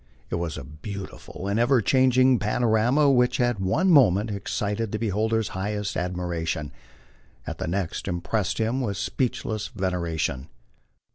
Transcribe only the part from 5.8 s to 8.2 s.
admiration, at the next